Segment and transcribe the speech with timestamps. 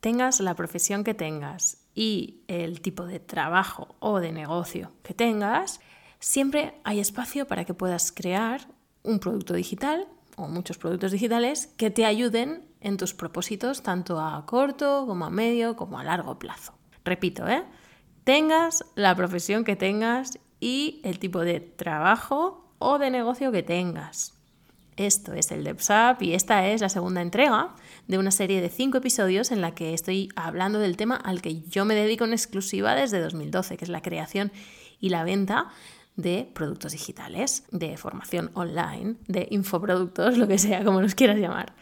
[0.00, 5.80] Tengas la profesión que tengas y el tipo de trabajo o de negocio que tengas,
[6.20, 8.68] siempre hay espacio para que puedas crear
[9.02, 10.06] un producto digital
[10.36, 15.30] o muchos productos digitales que te ayuden en tus propósitos tanto a corto como a
[15.30, 16.74] medio como a largo plazo.
[17.04, 17.64] Repito, ¿eh?
[18.22, 24.37] tengas la profesión que tengas y el tipo de trabajo o de negocio que tengas.
[24.98, 27.76] Esto es el DevSap y esta es la segunda entrega
[28.08, 31.60] de una serie de cinco episodios en la que estoy hablando del tema al que
[31.62, 34.50] yo me dedico en exclusiva desde 2012, que es la creación
[34.98, 35.68] y la venta
[36.16, 41.76] de productos digitales, de formación online, de infoproductos, lo que sea, como nos quieras llamar.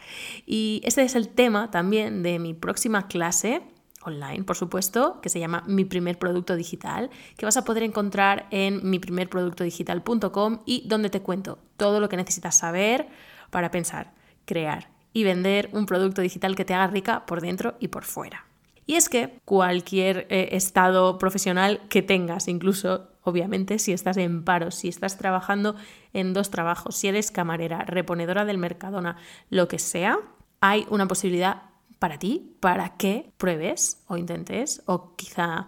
[0.45, 3.63] Y este es el tema también de mi próxima clase
[4.07, 8.47] online, por supuesto, que se llama Mi primer producto digital, que vas a poder encontrar
[8.51, 13.07] en miprimerproductodigital.com y donde te cuento todo lo que necesitas saber
[13.49, 14.13] para pensar,
[14.45, 18.45] crear y vender un producto digital que te haga rica por dentro y por fuera.
[18.85, 24.71] Y es que cualquier eh, estado profesional que tengas, incluso obviamente si estás en paro,
[24.71, 25.75] si estás trabajando
[26.13, 29.17] en dos trabajos, si eres camarera, reponedora del Mercadona,
[29.49, 30.19] lo que sea,
[30.61, 31.63] hay una posibilidad
[31.99, 35.67] para ti, para que pruebes o intentes o quizá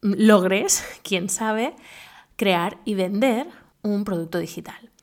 [0.00, 1.74] logres, quién sabe,
[2.36, 3.48] crear y vender
[3.82, 4.93] un producto digital.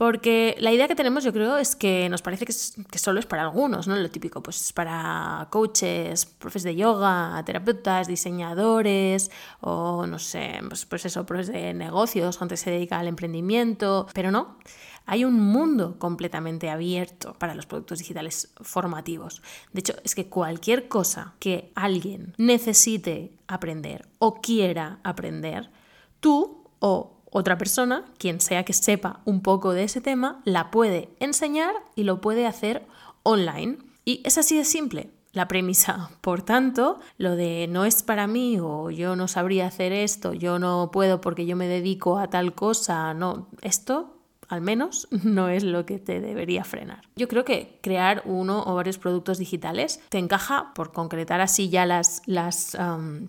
[0.00, 3.42] Porque la idea que tenemos, yo creo, es que nos parece que, solo es para
[3.42, 3.94] algunos, ¿no?
[3.96, 10.86] Lo típico, pues es para coaches, profes de yoga, terapeutas, diseñadores, o no sé, pues,
[10.86, 14.56] pues eso, profes de negocios, gente que se dedica al emprendimiento, pero no.
[15.04, 19.42] Hay un mundo completamente abierto para los productos digitales formativos.
[19.74, 25.70] De hecho, es que cualquier cosa que alguien necesite aprender o quiera aprender,
[26.20, 31.10] tú o otra persona, quien sea que sepa un poco de ese tema, la puede
[31.20, 32.86] enseñar y lo puede hacer
[33.22, 33.78] online.
[34.04, 36.10] Y es así de simple la premisa.
[36.20, 40.58] Por tanto, lo de no es para mí o yo no sabría hacer esto, yo
[40.58, 44.16] no puedo porque yo me dedico a tal cosa, no, esto
[44.48, 47.02] al menos no es lo que te debería frenar.
[47.16, 51.86] Yo creo que crear uno o varios productos digitales te encaja por concretar así ya
[51.86, 52.76] las, las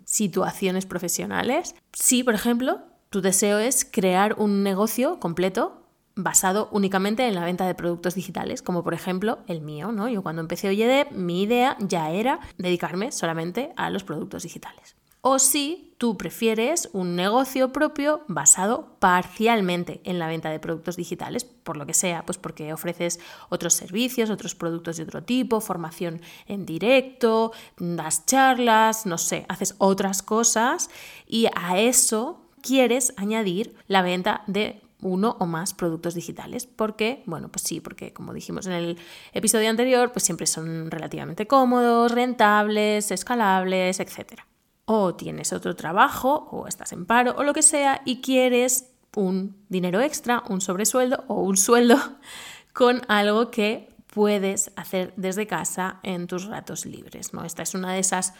[0.05, 1.75] situaciones profesionales.
[1.93, 5.83] Si, por ejemplo, tu deseo es crear un negocio completo
[6.15, 10.09] basado únicamente en la venta de productos digitales, como por ejemplo el mío, ¿no?
[10.09, 15.37] Yo cuando empecé Oyede, mi idea ya era dedicarme solamente a los productos digitales o
[15.37, 21.77] si tú prefieres un negocio propio basado parcialmente en la venta de productos digitales, por
[21.77, 26.65] lo que sea, pues porque ofreces otros servicios, otros productos de otro tipo, formación en
[26.65, 30.89] directo, das charlas, no sé, haces otras cosas
[31.27, 36.67] y a eso quieres añadir la venta de uno o más productos digitales.
[36.67, 37.23] ¿Por qué?
[37.25, 38.97] Bueno, pues sí, porque como dijimos en el
[39.33, 44.45] episodio anterior, pues siempre son relativamente cómodos, rentables, escalables, etcétera
[44.93, 49.55] o tienes otro trabajo o estás en paro o lo que sea y quieres un
[49.69, 51.97] dinero extra, un sobresueldo o un sueldo
[52.73, 57.33] con algo que puedes hacer desde casa en tus ratos libres.
[57.33, 57.45] ¿no?
[57.45, 58.33] Esta es una de esas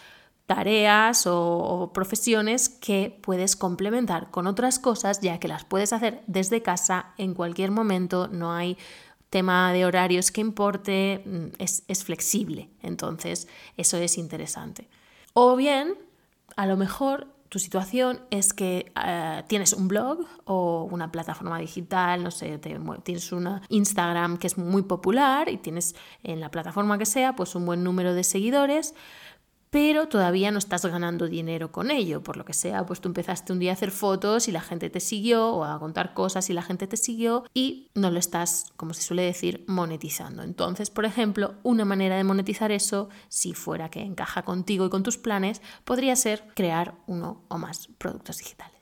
[0.46, 6.62] tareas o, profesiones que puedes complementar con otras cosas ya que las puedes hacer desde
[6.62, 8.76] casa en cualquier momento, no hay
[9.30, 14.88] tema de horarios que importe, mm, es, es flexible, entonces eso es interesante.
[15.32, 15.94] O bien
[16.56, 22.24] a lo mejor tu situación es que eh, tienes un blog o una plataforma digital,
[22.24, 27.04] no sé, tienes una Instagram que es muy popular y tienes en la plataforma que
[27.04, 28.94] sea pues un buen número de seguidores,
[29.72, 33.54] pero todavía no estás ganando dinero con ello, por lo que sea, pues tú empezaste
[33.54, 36.52] un día a hacer fotos y la gente te siguió, o a contar cosas y
[36.52, 40.42] la gente te siguió, y no lo estás, como se suele decir, monetizando.
[40.42, 45.02] Entonces, por ejemplo, una manera de monetizar eso, si fuera que encaja contigo y con
[45.02, 48.81] tus planes, podría ser crear uno o más productos digitales.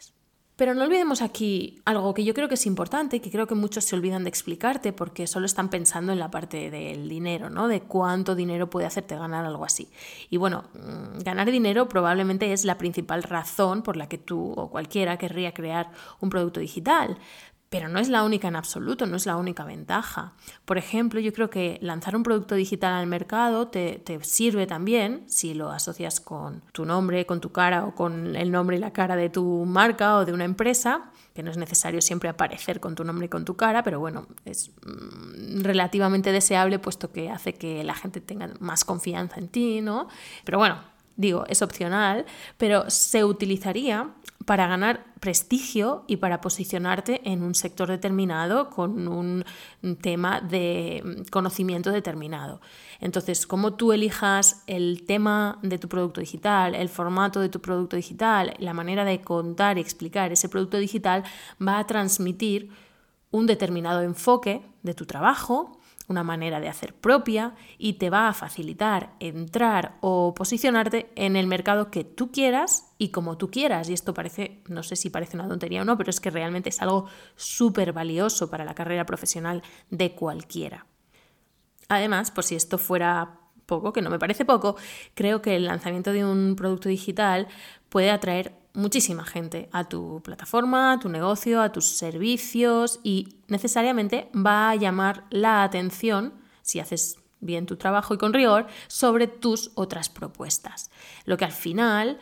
[0.60, 3.54] Pero no olvidemos aquí algo que yo creo que es importante y que creo que
[3.54, 7.66] muchos se olvidan de explicarte porque solo están pensando en la parte del dinero, ¿no?
[7.66, 9.88] De cuánto dinero puede hacerte ganar algo así.
[10.28, 14.69] Y bueno, mm, ganar dinero probablemente es la principal razón por la que tú o
[14.69, 17.17] cualquiera querría crear un producto digital.
[17.70, 20.32] Pero no es la única en absoluto, no es la única ventaja.
[20.64, 25.55] Por ejemplo, yo creo que lanzar un producto digital al mercado te, sirve también si
[25.55, 29.14] lo asocias con tu nombre, con tu cara o con el nombre y la cara
[29.14, 33.05] de tu marca o de una empresa, que no es necesario siempre aparecer con tu
[33.05, 37.84] nombre y con tu cara, pero bueno, es mm, relativamente deseable puesto que hace que
[37.84, 40.08] la gente tenga más confianza en ti, ¿no?
[40.44, 40.81] Pero bueno,
[41.20, 42.25] digo, es opcional,
[42.56, 44.11] pero se utilizaría
[44.46, 49.44] para ganar prestigio y para posicionarte en un sector determinado con un
[50.00, 52.60] tema de conocimiento determinado.
[53.00, 57.96] Entonces, como tú elijas el tema de tu producto digital, el formato de tu producto
[57.96, 61.22] digital, la manera de contar y explicar ese producto digital,
[61.66, 62.70] va a transmitir
[63.31, 65.80] un determinado enfoque de tu trabajo,
[66.10, 71.46] una manera de hacer propia y te va a facilitar entrar o posicionarte en el
[71.46, 73.88] mercado que tú quieras y como tú quieras.
[73.88, 76.68] Y esto parece, no sé si parece una tontería o no, pero es que realmente
[76.68, 80.86] es algo súper valioso para la carrera profesional de cualquiera.
[81.88, 84.74] Además, por si esto fuera poco, que no me parece poco,
[85.14, 87.46] creo que el lanzamiento de un producto digital
[87.88, 94.31] puede atraer muchísima gente a tu plataforma, a tu negocio, a tus servicios y necesariamente
[94.34, 99.72] va a llamar la atención, si haces bien tu trabajo y con rigor, sobre tus
[99.75, 100.90] otras propuestas.
[101.25, 102.19] Lo que al final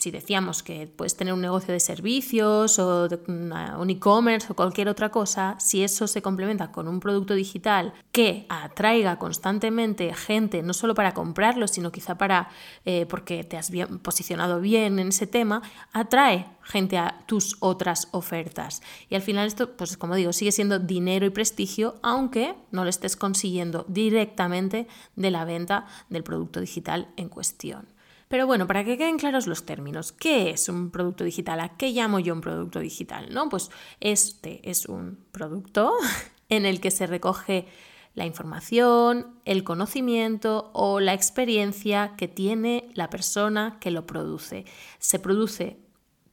[0.00, 5.10] si decíamos que puedes tener un negocio de servicios o un e-commerce o cualquier otra
[5.10, 10.94] cosa, si eso se complementa con un producto digital que atraiga constantemente gente, no solo
[10.94, 12.48] para comprarlo, sino quizá para,
[12.86, 13.70] eh, porque te has
[14.02, 15.60] posicionado bien en ese tema,
[15.92, 18.80] atrae gente a tus otras ofertas.
[19.10, 22.90] Y al final esto, pues como digo, sigue siendo dinero y prestigio, aunque no lo
[22.90, 27.99] estés consiguiendo directamente de la venta del producto digital en cuestión.
[28.30, 31.58] Pero bueno, para que queden claros los términos, ¿qué es un producto digital?
[31.58, 33.34] ¿A qué llamo yo un producto digital?
[33.34, 33.48] ¿No?
[33.48, 35.94] Pues este es un producto
[36.48, 37.66] en el que se recoge
[38.14, 44.64] la información, el conocimiento o la experiencia que tiene la persona que lo produce.
[45.00, 45.80] Se produce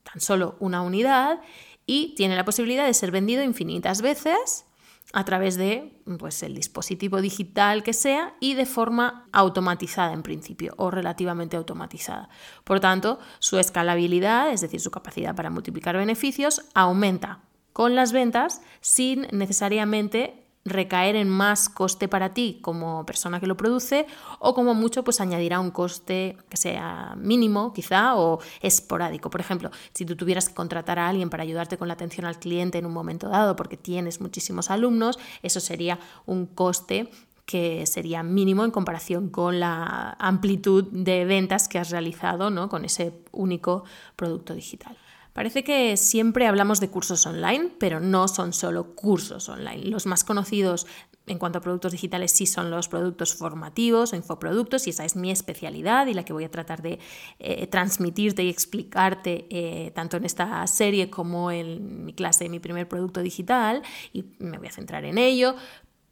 [0.04, 1.42] tan solo una unidad
[1.88, 4.67] y tiene la posibilidad de ser vendido infinitas veces
[5.14, 10.74] a través de pues, el dispositivo digital que sea y de forma automatizada en principio
[10.78, 12.30] o relativamente automatizada.
[12.64, 17.44] Por tanto, su escalabilidad, es decir, su capacidad para multiplicar beneficios, aumenta
[17.74, 23.58] con las ventas sin necesariamente recaer en más coste para ti como persona que lo
[23.58, 24.08] produce
[24.40, 29.30] o como mucho pues añadirá un coste que sea mínimo quizá o esporádico.
[29.30, 32.40] Por ejemplo, si tú tuvieras que contratar a alguien para ayudarte con la atención al
[32.40, 37.10] cliente en un momento dado porque tienes muchísimos alumnos, eso sería un coste
[37.48, 42.68] que sería mínimo en comparación con la amplitud de ventas que has realizado ¿no?
[42.68, 43.86] con ese único
[44.18, 44.98] producto digital.
[45.38, 49.84] Parece que siempre hablamos de cursos online, pero no son solo cursos online.
[49.84, 50.88] Los más conocidos
[51.28, 55.16] en cuanto a productos digitales sí son los productos formativos o infoproductos y esa es
[55.16, 56.98] mi especialidad y la que voy a tratar de
[57.38, 62.60] eh, transmitirte y explicarte eh, tanto en esta serie como en mi clase de mi
[62.60, 63.84] primer producto digital
[64.14, 65.56] y me voy a centrar en ello,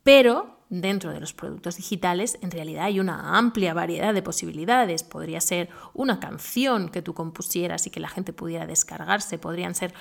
[0.06, 5.02] pero dentro de los productos digitales en realidad hay una amplia variedad de posibilidades.
[5.02, 9.96] Podría ser una canción que tú compusieras y que la gente pudiera descargarse, podrían ser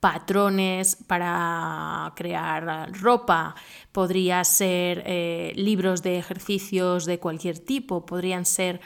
[0.00, 3.54] patrones para crear ropa,
[3.92, 8.80] podría ser eh, libros de ejercicios de cualquier tipo, podrían ser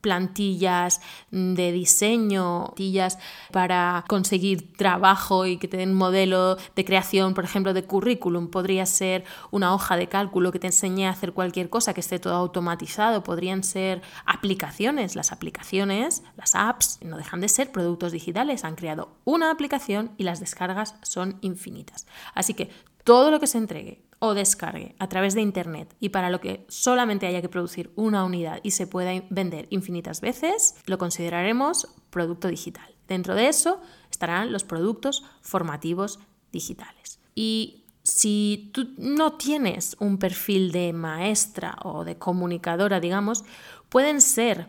[0.00, 1.00] plantillas
[1.30, 3.18] de diseño, plantillas
[3.52, 8.48] para conseguir trabajo y que te den modelo de creación, por ejemplo, de currículum.
[8.48, 12.18] Podría ser una hoja de cálculo que te enseñe a hacer cualquier cosa, que esté
[12.18, 13.22] todo automatizado.
[13.22, 15.16] Podrían ser aplicaciones.
[15.16, 18.64] Las aplicaciones, las apps, no dejan de ser productos digitales.
[18.64, 22.06] Han creado una aplicación y las descargas son infinitas.
[22.34, 22.70] Así que
[23.04, 26.64] todo lo que se entregue o descargue a través de Internet y para lo que
[26.68, 32.48] solamente haya que producir una unidad y se pueda vender infinitas veces, lo consideraremos producto
[32.48, 32.94] digital.
[33.08, 36.20] Dentro de eso estarán los productos formativos
[36.52, 37.18] digitales.
[37.34, 43.44] Y si tú no tienes un perfil de maestra o de comunicadora, digamos,
[43.88, 44.68] pueden ser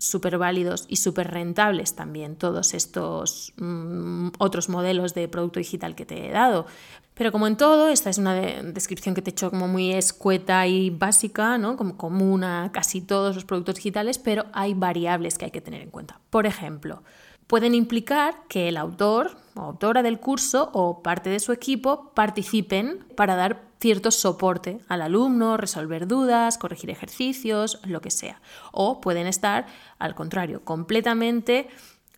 [0.00, 6.06] súper válidos y súper rentables también todos estos mm, otros modelos de producto digital que
[6.06, 6.66] te he dado.
[7.14, 10.66] Pero como en todo, esta es una descripción que te he hecho como muy escueta
[10.66, 11.76] y básica, ¿no?
[11.76, 15.82] como común a casi todos los productos digitales, pero hay variables que hay que tener
[15.82, 16.18] en cuenta.
[16.30, 17.02] Por ejemplo,
[17.46, 23.04] pueden implicar que el autor o autora del curso o parte de su equipo participen
[23.16, 28.40] para dar cierto soporte al alumno, resolver dudas, corregir ejercicios, lo que sea.
[28.72, 29.66] O pueden estar,
[29.98, 31.68] al contrario, completamente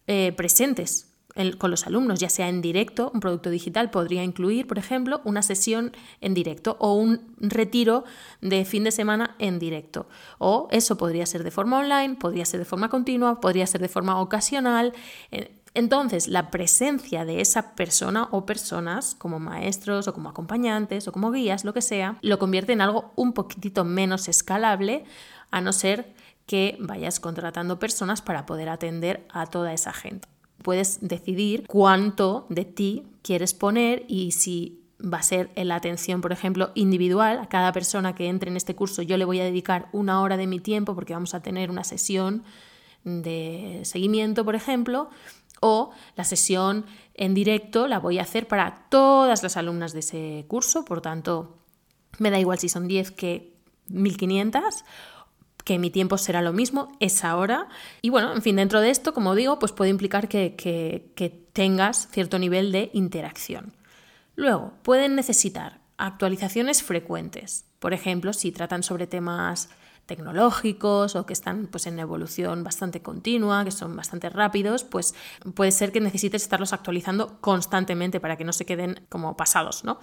[0.06, 1.08] eh, presentes
[1.58, 5.42] con los alumnos, ya sea en directo, un producto digital podría incluir, por ejemplo, una
[5.42, 8.04] sesión en directo o un retiro
[8.42, 10.08] de fin de semana en directo.
[10.38, 13.88] O eso podría ser de forma online, podría ser de forma continua, podría ser de
[13.88, 14.92] forma ocasional.
[15.30, 21.12] Eh, entonces, la presencia de esa persona o personas, como maestros o como acompañantes o
[21.12, 25.04] como guías, lo que sea, lo convierte en algo un poquitito menos escalable,
[25.50, 26.14] a no ser
[26.46, 30.28] que vayas contratando personas para poder atender a toda esa gente.
[30.62, 36.32] Puedes decidir cuánto de ti quieres poner y si va a ser la atención, por
[36.32, 37.38] ejemplo, individual.
[37.38, 40.36] A cada persona que entre en este curso yo le voy a dedicar una hora
[40.36, 42.44] de mi tiempo porque vamos a tener una sesión
[43.04, 45.10] de seguimiento, por ejemplo,
[45.62, 50.44] o la sesión en directo la voy a hacer para todas las alumnas de ese
[50.48, 51.56] curso, por tanto,
[52.18, 53.54] me da igual si son 10 que
[53.88, 54.84] 1500
[55.64, 57.68] que mi tiempo será lo mismo, esa hora.
[58.00, 62.08] Y bueno, en fin, dentro de esto, como digo, pues puede implicar que, que tengas
[62.10, 63.72] cierto nivel de interacción.
[64.34, 67.64] Luego, pueden necesitar actualizaciones frecuentes.
[67.78, 69.68] Por ejemplo, si tratan sobre temas
[70.06, 75.14] tecnológicos o que están pues, en evolución bastante continua, que son bastante rápidos, pues
[75.54, 79.98] puede ser que necesites estarlos actualizando constantemente para que no se queden como pasados, ¿no?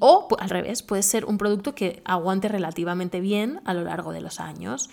[0.00, 4.20] O al revés, puede ser un producto que aguante relativamente bien a lo largo de
[4.20, 4.90] los años.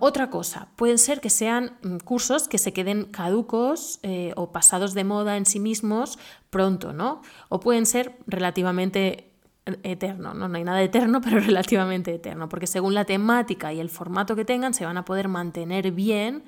[0.00, 4.94] Otra cosa, pueden ser que sean mm, cursos que se queden caducos eh, o pasados
[4.94, 6.18] de moda en sí mismos
[6.50, 7.20] pronto, ¿no?
[7.50, 9.31] O pueden ser relativamente
[9.64, 10.48] eterno, ¿no?
[10.48, 14.44] no hay nada eterno, pero relativamente eterno, porque según la temática y el formato que
[14.44, 16.44] tengan se van a poder mantener bien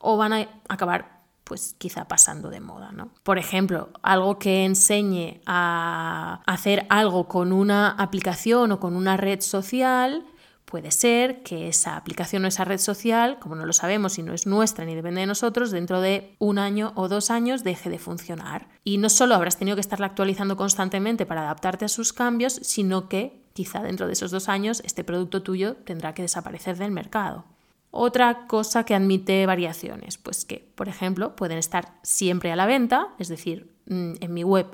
[0.00, 3.10] o van a acabar pues quizá pasando de moda, ¿no?
[3.22, 9.40] Por ejemplo, algo que enseñe a hacer algo con una aplicación o con una red
[9.40, 10.26] social
[10.68, 14.34] Puede ser que esa aplicación o esa red social, como no lo sabemos y no
[14.34, 17.98] es nuestra ni depende de nosotros, dentro de un año o dos años deje de
[17.98, 18.68] funcionar.
[18.84, 23.08] Y no solo habrás tenido que estarla actualizando constantemente para adaptarte a sus cambios, sino
[23.08, 27.46] que quizá dentro de esos dos años este producto tuyo tendrá que desaparecer del mercado.
[27.90, 33.14] Otra cosa que admite variaciones, pues que, por ejemplo, pueden estar siempre a la venta,
[33.18, 34.66] es decir, mm, en mi web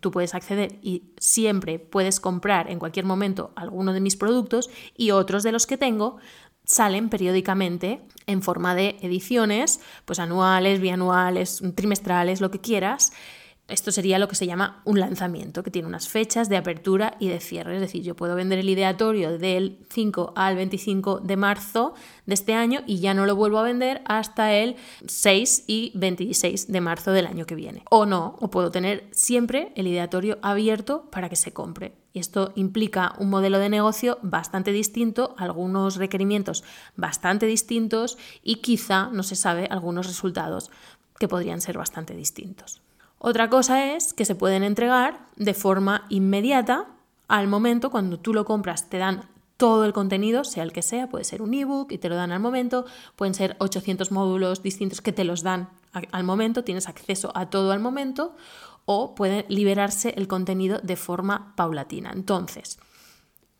[0.00, 5.10] tú puedes acceder y siempre puedes comprar en cualquier momento alguno de mis productos y
[5.10, 6.18] otros de los que tengo
[6.64, 13.12] salen periódicamente en forma de ediciones, pues anuales, bianuales, trimestrales, lo que quieras,
[13.68, 17.28] esto sería lo que se llama un lanzamiento, que tiene unas fechas de apertura y
[17.28, 17.76] de cierre.
[17.76, 21.94] Es decir, yo puedo vender el ideatorio del 5 al 25 de marzo
[22.26, 24.76] de este año y ya no lo vuelvo a vender hasta el
[25.06, 27.82] 6 y 26 de marzo del año que viene.
[27.88, 31.94] O no, o puedo tener siempre el ideatorio abierto para que se compre.
[32.12, 36.62] Y esto implica un modelo de negocio bastante distinto, algunos requerimientos
[36.94, 40.70] bastante distintos y quizá, no se sabe, algunos resultados
[41.18, 42.81] que podrían ser bastante distintos.
[43.24, 46.88] Otra cosa es que se pueden entregar de forma inmediata
[47.28, 51.08] al momento, cuando tú lo compras, te dan todo el contenido, sea el que sea,
[51.08, 55.00] puede ser un ebook y te lo dan al momento, pueden ser 800 módulos distintos
[55.00, 55.68] que te los dan
[56.10, 58.34] al momento, tienes acceso a todo al momento,
[58.86, 62.10] o puede liberarse el contenido de forma paulatina.
[62.12, 62.80] Entonces,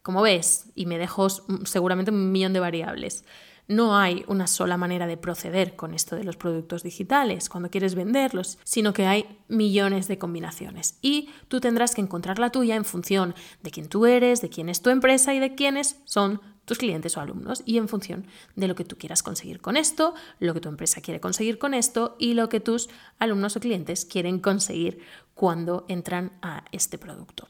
[0.03, 1.29] como ves, y me dejo
[1.67, 3.25] seguramente un millón de variables,
[3.69, 7.95] no hay una sola manera de proceder con esto de los productos digitales cuando quieres
[7.95, 10.99] venderlos, sino que hay millones de combinaciones.
[11.01, 14.69] Y tú tendrás que encontrar la tuya en función de quién tú eres, de quién
[14.69, 18.69] es tu empresa y de quiénes son tus clientes o alumnos y en función de
[18.69, 22.17] lo que tú quieras conseguir con esto, lo que tu empresa quiere conseguir con esto
[22.19, 22.89] y lo que tus
[23.19, 25.01] alumnos o clientes quieren conseguir
[25.35, 27.49] cuando entran a este producto.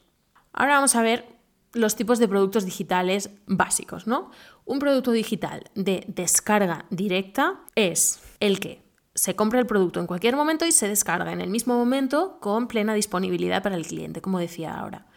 [0.51, 1.42] Ahora vamos a ver
[1.73, 4.31] los tipos de productos digitales básicos, ¿no?
[4.65, 8.83] Un producto digital de descarga directa es el que
[9.15, 12.67] se compra el producto en cualquier momento y se descarga en el mismo momento con
[12.67, 15.07] plena disponibilidad para el cliente, como decía ahora.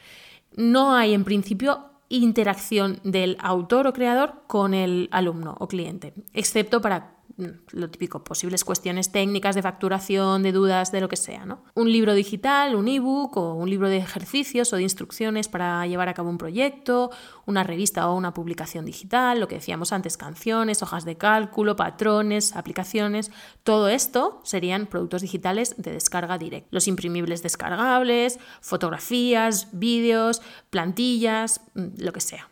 [0.55, 6.81] No hay en principio interacción del autor o creador con el alumno o cliente, excepto
[6.81, 11.63] para lo típico, posibles cuestiones técnicas de facturación, de dudas, de lo que sea, ¿no?
[11.75, 16.09] Un libro digital, un ebook o un libro de ejercicios o de instrucciones para llevar
[16.09, 17.11] a cabo un proyecto,
[17.45, 22.57] una revista o una publicación digital, lo que decíamos antes, canciones, hojas de cálculo, patrones,
[22.57, 23.31] aplicaciones,
[23.63, 26.69] todo esto serían productos digitales de descarga directa.
[26.71, 30.41] Los imprimibles descargables, fotografías, vídeos,
[30.71, 32.49] plantillas, mm, lo que sea.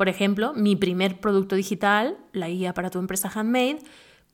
[0.00, 3.80] Por ejemplo, mi primer producto digital, la guía para tu empresa handmade,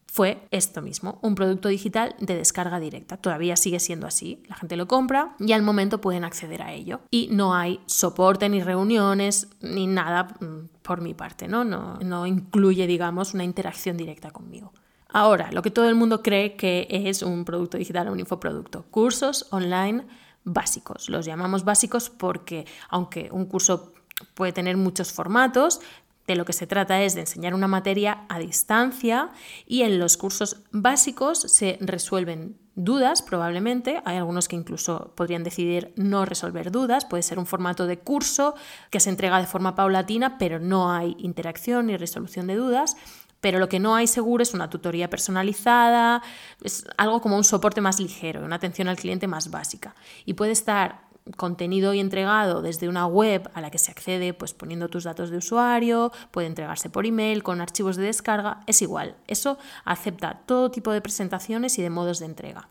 [0.07, 3.17] fue esto mismo, un producto digital de descarga directa.
[3.17, 7.01] Todavía sigue siendo así, la gente lo compra y al momento pueden acceder a ello.
[7.11, 11.65] Y no hay soporte ni reuniones ni nada mm, por mi parte, ¿no?
[11.65, 14.73] No, no incluye, digamos, una interacción directa conmigo.
[15.09, 19.49] Ahora, lo que todo el mundo cree que es un producto digital, un infoproducto, cursos
[19.51, 20.07] online
[20.45, 21.09] básicos.
[21.11, 23.93] Los llamamos básicos porque aunque un curso
[24.35, 25.81] puede tener muchos formatos.
[26.27, 29.31] De lo que se trata es de enseñar una materia a distancia
[29.65, 34.03] y en los cursos básicos se resuelven dudas probablemente.
[34.05, 37.05] Hay algunos que incluso podrían decidir no resolver dudas.
[37.05, 38.57] Puede ser un formato de curso
[38.91, 42.97] que se entrega de forma paulatina pero no hay interacción ni resolución de dudas.
[43.41, 46.23] Pero lo que no hay seguro es una tutoría personalizada,
[46.65, 49.95] es algo como un soporte más ligero, una atención al cliente más básica.
[50.25, 51.06] Y puede estar
[51.37, 55.31] contenido y entregado desde una web a la que se accede pues poniendo tus datos
[55.31, 59.17] de usuario, puede entregarse por email, con archivos de descarga, es igual.
[59.27, 62.69] Eso acepta todo tipo de presentaciones y de modos de entrega.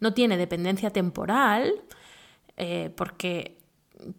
[0.00, 1.72] No tiene dependencia temporal
[2.56, 3.58] eh, porque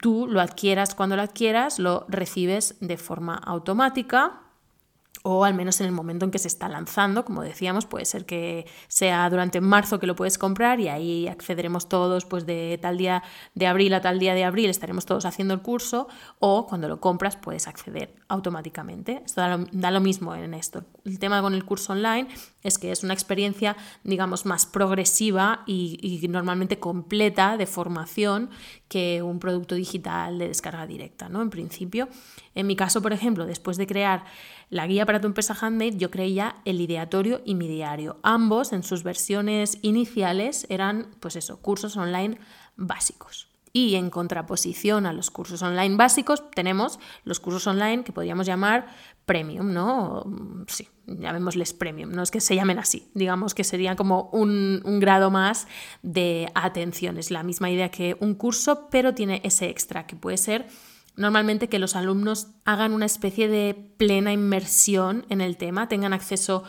[0.02, 4.42] tú lo adquieras cuando lo adquieras, lo recibes de forma automática
[5.30, 8.26] o al menos en el momento en que se está lanzando, como decíamos, puede ser
[8.26, 12.98] que sea durante marzo que lo puedes comprar y ahí accederemos todos, pues de tal
[12.98, 16.08] día de abril a tal día de abril estaremos todos haciendo el curso,
[16.40, 19.22] o cuando lo compras puedes acceder automáticamente.
[19.26, 20.86] Esto da lo, mismo en esto.
[21.04, 22.30] El tema con el curso online
[22.64, 28.50] es que es una experiencia, digamos, más progresiva y, y normalmente completa de formación
[28.88, 31.42] que un producto digital de descarga directa, ¿no?
[31.42, 32.08] En principio.
[32.56, 34.24] En mi caso, por ejemplo, después de crear
[34.70, 38.20] la guía para tu empresa handmade yo creé ya el ideatorio y mi diario.
[38.24, 42.38] Ambos en sus versiones iniciales eran, pues eso, cursos online
[42.76, 43.48] básicos.
[43.72, 48.88] Y en contraposición a los cursos online básicos tenemos los cursos online que podríamos llamar
[49.26, 50.26] premium, ¿no?
[50.68, 55.00] Sí, llamémosles premium, no es que se llamen así, digamos que sería como un, un,
[55.00, 55.68] grado más
[56.02, 60.38] de atención, es la misma idea que un curso, pero tiene ese extra que puede
[60.38, 60.68] ser
[61.18, 66.64] normalmente que los alumnos hagan una especie de plena inmersión en el tema, tengan acceso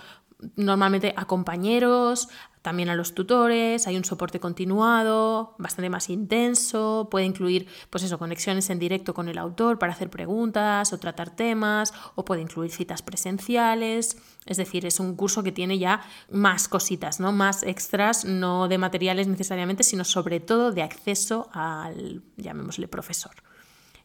[0.56, 2.28] normalmente a compañeros,
[2.62, 8.18] también a los tutores, hay un soporte continuado, bastante más intenso, puede incluir pues eso,
[8.18, 12.70] conexiones en directo con el autor para hacer preguntas o tratar temas, o puede incluir
[12.70, 17.32] citas presenciales, es decir, es un curso que tiene ya más cositas, ¿no?
[17.32, 23.47] más extras, no de materiales necesariamente, sino sobre todo de acceso al, llamémosle, profesor.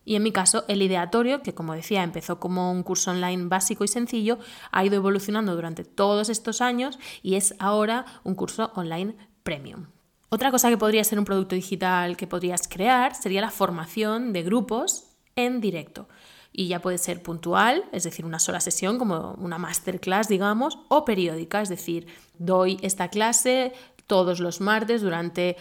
[0.06, 3.84] Y en mi caso, el ideatorio, que como decía empezó como un curso online básico
[3.84, 4.38] y sencillo,
[4.72, 9.88] ha ido evolucionando durante todos estos años y es ahora un curso online premium.
[10.30, 14.44] Otra cosa que podría ser un producto digital que podrías crear sería la formación de
[14.44, 15.06] grupos
[15.36, 16.08] en directo.
[16.52, 21.04] Y ya puede ser puntual, es decir, una sola sesión, como una masterclass, digamos, o
[21.04, 22.08] periódica, es decir,
[22.38, 23.74] doy esta clase
[24.08, 25.58] todos los martes durante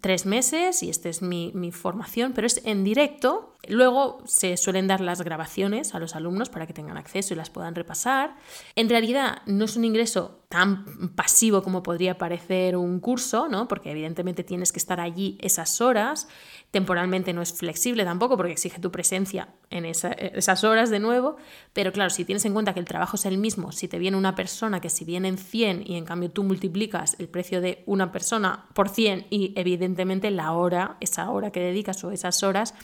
[0.00, 3.54] tres meses y esta es mi, mi, formación, pero es en directo.
[3.68, 7.50] Luego se suelen dar las grabaciones a los alumnos para que tengan acceso y las
[7.50, 8.36] puedan repasar.
[8.74, 10.84] En realidad no es un ingreso tan
[11.16, 13.66] pasivo como podría parecer un curso, ¿no?
[13.66, 16.28] porque evidentemente tienes que estar allí esas horas.
[16.70, 21.38] Temporalmente no es flexible tampoco porque exige tu presencia en esas horas de nuevo.
[21.72, 24.16] Pero claro, si tienes en cuenta que el trabajo es el mismo, si te viene
[24.16, 28.12] una persona que si vienen 100 y en cambio tú multiplicas el precio de una
[28.12, 32.74] persona por 100 y evidentemente la hora, esa hora que dedicas o esas horas,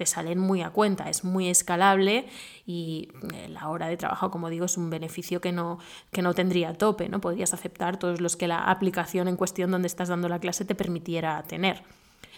[0.00, 2.24] te salen muy a cuenta, es muy escalable
[2.64, 5.78] y eh, la hora de trabajo, como digo, es un beneficio que no,
[6.10, 7.20] que no tendría tope, ¿no?
[7.20, 10.74] Podrías aceptar todos los que la aplicación en cuestión donde estás dando la clase te
[10.74, 11.82] permitiera tener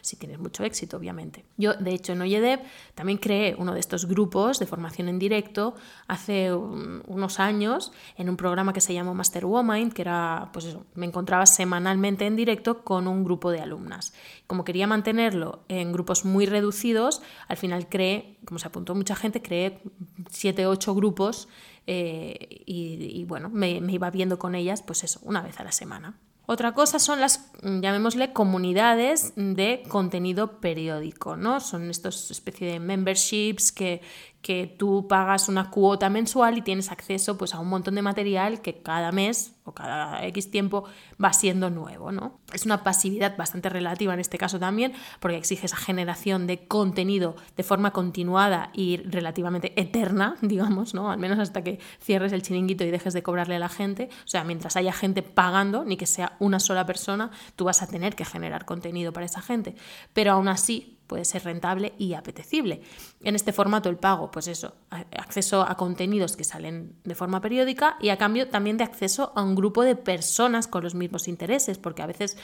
[0.02, 1.44] si tienes mucho éxito, obviamente.
[1.56, 2.60] Yo, de hecho, en OYEDEV
[2.94, 5.74] también creé uno de estos grupos de formación en directo
[6.08, 10.84] hace unos años en un programa que se llamó Master Woman, que era, pues eso,
[10.94, 14.12] me encontraba semanalmente en directo con un grupo de alumnas.
[14.48, 19.40] Como quería mantenerlo en grupos muy reducidos, al final creé, como se apuntó mucha gente,
[19.40, 19.82] creé
[20.30, 21.48] siete, ocho grupos
[21.86, 26.18] eh, y, bueno, me iba viendo con ellas, pues eso, una vez a la semana.
[26.46, 31.60] Otra cosa son las, mm, llamémosle, comunidades de contenido periódico, ¿no?
[31.60, 34.00] Son estos especie de memberships que,
[34.42, 38.60] que tú pagas una cuota mensual y tienes acceso pues, a un montón de material
[38.60, 40.84] que cada mes o cada X tiempo
[41.22, 42.10] va siendo nuevo.
[42.10, 42.40] ¿no?
[42.52, 47.36] Es una pasividad bastante relativa en este caso también, porque exige esa generación de contenido
[47.56, 51.12] de forma continuada y relativamente eterna, digamos, ¿no?
[51.12, 54.08] al menos hasta que cierres el chiringuito y dejes de cobrarle a la gente.
[54.24, 57.86] O sea, mientras haya gente pagando, ni que sea una sola persona, tú vas a
[57.86, 59.76] tener que generar contenido para esa gente.
[60.12, 62.80] Pero aún así, puede ser rentable y apetecible.
[63.22, 67.98] En este formato el pago, pues eso, acceso a contenidos que salen de forma periódica
[68.00, 71.76] y a cambio también de acceso a un grupo de personas con los mismos intereses,
[71.76, 72.38] porque a veces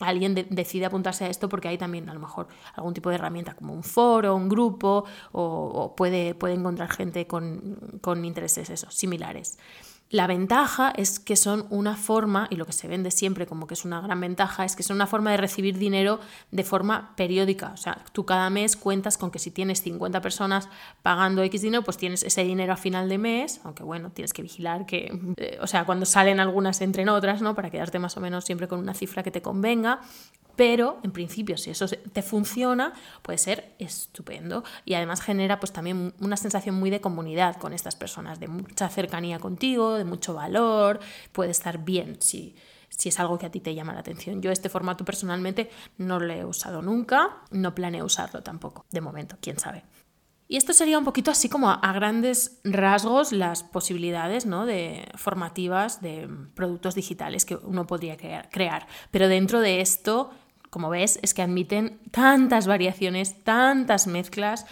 [0.00, 3.52] alguien decide apuntarse a esto porque hay también a lo mejor algún tipo de herramienta
[3.52, 9.58] como un foro, un grupo o, puede, puede encontrar gente con, con intereses esos, similares.
[10.08, 13.74] La ventaja es que son una forma, y lo que se vende siempre como que
[13.74, 16.20] es una gran ventaja, es que son una forma de recibir dinero
[16.52, 17.72] de forma periódica.
[17.72, 20.68] O sea, tú cada mes cuentas con que si tienes 50 personas
[21.02, 24.42] pagando X dinero, pues tienes ese dinero a final de mes, aunque bueno, tienes que
[24.42, 27.56] vigilar que, eh, o sea, cuando salen algunas entren otras, ¿no?
[27.56, 30.02] Para quedarte más o menos siempre con una cifra que te convenga
[30.56, 32.92] pero en principio si eso te funciona,
[33.22, 37.94] puede ser estupendo y además genera pues también una sensación muy de comunidad con estas
[37.94, 41.00] personas, de mucha cercanía contigo, de mucho valor,
[41.32, 42.56] puede estar bien si
[42.88, 44.40] si es algo que a ti te llama la atención.
[44.40, 49.36] Yo este formato personalmente no lo he usado nunca, no planeo usarlo tampoco, de momento,
[49.40, 49.84] quién sabe.
[50.48, 54.64] Y esto sería un poquito así como a, grandes rasgos las posibilidades ¿no?
[54.64, 58.86] de formativas de productos digitales que uno podría crear.
[59.10, 60.30] Pero dentro de esto,
[60.76, 64.66] como ves, es que admiten tantas variaciones, tantas mezclas,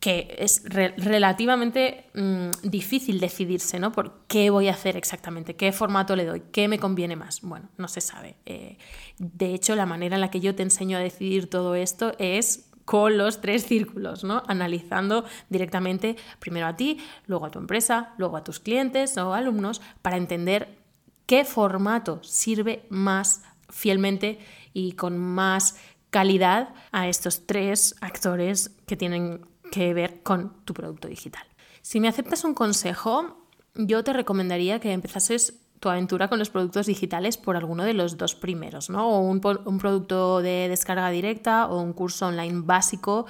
[0.00, 3.92] que es relativamente mm, difícil decidirse, ¿no?
[3.92, 7.42] Por qué voy a hacer exactamente, qué formato le doy, qué me conviene más.
[7.42, 8.36] Bueno, no se sabe.
[8.46, 8.78] Eh,
[9.18, 12.70] de hecho, la manera en la que yo te enseño a decidir todo esto es
[12.86, 14.42] con los tres círculos, ¿no?
[14.46, 16.96] Analizando directamente primero a ti,
[17.26, 20.78] luego a tu empresa, luego a tus clientes o alumnos para entender
[21.26, 24.38] qué formato sirve más fielmente
[24.76, 25.76] y con más
[26.10, 31.44] calidad a estos tres actores que tienen que ver con tu producto digital.
[31.80, 36.84] Si me aceptas un consejo, yo te recomendaría que empezases tu aventura con los productos
[36.84, 39.08] digitales por alguno de los dos primeros, ¿no?
[39.08, 43.24] O un, producto de descarga directa o un curso online básico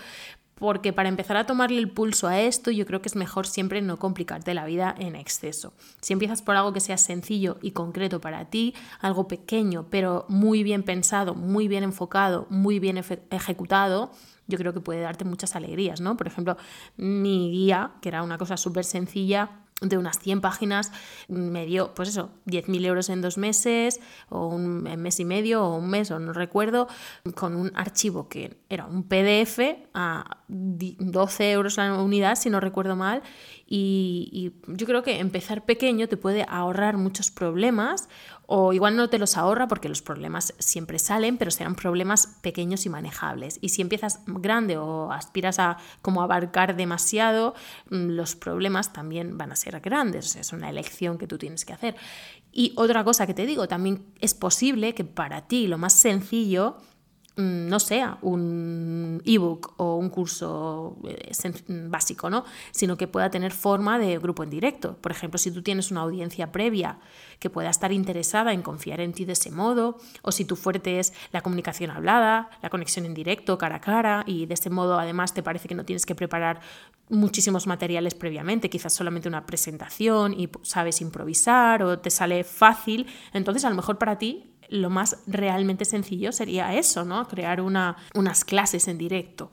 [0.59, 3.83] porque para empezar a tomarle el pulso a esto yo creo que es mejor siempre
[3.83, 5.73] no complicarte la vida en exceso.
[6.01, 10.63] Si empiezas por algo que sea sencillo y concreto para ti, algo pequeño pero muy
[10.63, 14.11] bien pensado, muy bien enfocado, muy bien ejecutado,
[14.47, 16.17] yo creo que puede darte muchas alegrías, ¿no?
[16.17, 16.57] Por ejemplo,
[16.97, 20.91] mi guía, que era una cosa súper sencilla, de unas 100 páginas
[21.29, 25.77] me dio, pues eso, 10.000 euros en dos meses o un mes y medio o
[25.77, 26.89] un mes o no recuerdo,
[27.35, 29.61] con un archivo que era un PDF
[29.93, 33.23] a 12 euros la unidad, si no recuerdo mal,
[33.69, 38.09] y, yo creo que empezar pequeño te puede ahorrar muchos problemas
[38.47, 42.87] o igual no te los ahorra porque los problemas siempre salen, pero serán problemas pequeños
[42.87, 43.59] y manejables.
[43.61, 47.55] Y si empiezas grande o aspiras a como abarcar demasiado,
[47.91, 50.37] mm, los problemas también van a ser grandes.
[50.37, 51.97] es una elección que tú tienes que hacer.
[52.53, 56.79] Y otra cosa que te digo, también es posible que para ti lo más sencillo
[57.37, 61.31] no sea un ebook o un curso eh,
[61.69, 62.45] básico, ¿no?
[62.71, 64.97] sino que pueda tener forma de grupo en directo.
[64.97, 66.99] Por ejemplo, si tú tienes una audiencia previa
[67.39, 70.99] que pueda estar interesada en confiar en ti de ese modo, o si tu fuerte
[70.99, 74.99] es la comunicación hablada, la conexión en directo, cara a cara, y de ese modo
[74.99, 76.61] además te parece que no tienes que preparar
[77.11, 83.65] muchísimos materiales previamente, quizás solamente una presentación y sabes improvisar o te sale fácil, entonces
[83.65, 87.27] a lo mejor para ti lo más realmente sencillo sería eso, ¿no?
[87.29, 89.53] Crear unas clases en directo.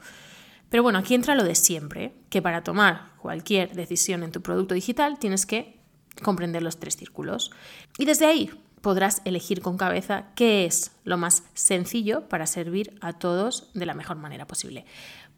[0.69, 4.73] Pero bueno, aquí entra lo de siempre, que para tomar cualquier decisión en tu producto
[4.73, 5.79] digital tienes que
[6.23, 7.51] comprender los tres círculos.
[7.97, 13.13] Y desde ahí podrás elegir con cabeza qué es lo más sencillo para servir a
[13.13, 14.85] todos de la mejor manera posible.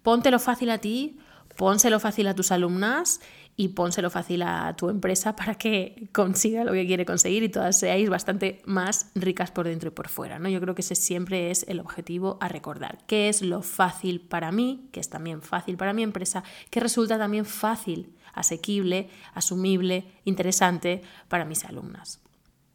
[0.03, 1.19] Póntelo fácil a ti,
[1.57, 3.21] pónselo fácil a tus alumnas
[3.57, 7.79] y pónselo fácil a tu empresa para que consiga lo que quiere conseguir y todas
[7.79, 10.39] seáis bastante más ricas por dentro y por fuera.
[10.39, 10.49] ¿no?
[10.49, 12.99] Yo creo que ese siempre es el objetivo a recordar.
[13.07, 17.17] ¿Qué es lo fácil para mí, que es también fácil para mi empresa, que resulta
[17.17, 22.19] también fácil, asequible, asumible, interesante para mis alumnas?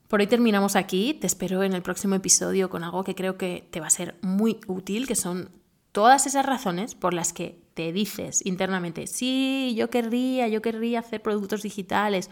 [0.09, 3.69] Por hoy terminamos aquí, te espero en el próximo episodio con algo que creo que
[3.71, 5.51] te va a ser muy útil, que son
[5.93, 7.63] todas esas razones por las que
[7.93, 12.31] dices internamente, sí, yo querría, yo querría hacer productos digitales,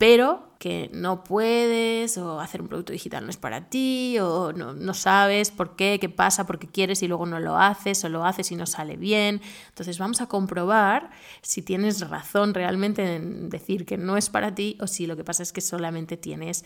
[0.00, 4.72] pero que no puedes o hacer un producto digital no es para ti o no,
[4.72, 8.24] no, sabes por qué, qué pasa, porque quieres y luego no lo haces o lo
[8.24, 9.42] haces y no sale bien.
[9.68, 11.10] Entonces vamos a comprobar
[11.42, 15.24] si tienes razón realmente en decir que no es para ti o si lo que
[15.24, 16.64] pasa es que solamente tienes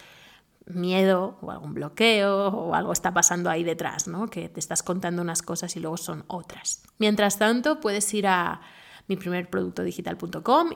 [0.67, 4.29] miedo o algún bloqueo o algo está pasando ahí detrás, ¿no?
[4.29, 6.83] Que te estás contando unas cosas y luego son otras.
[6.99, 8.61] Mientras tanto, puedes ir a
[9.07, 9.49] mi primer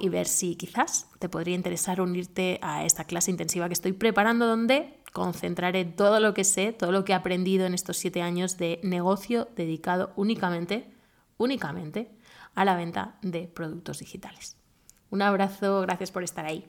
[0.01, 4.47] y ver si quizás te podría interesar unirte a esta clase intensiva que estoy preparando
[4.47, 8.59] donde concentraré todo lo que sé, todo lo que he aprendido en estos siete años
[8.59, 10.93] de negocio dedicado únicamente,
[11.39, 12.11] únicamente
[12.55, 14.57] a la venta de productos digitales.
[15.11, 16.69] Un abrazo, gracias por estar ahí.